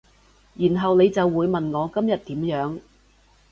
[0.55, 2.79] 然後你就會問我今日點樣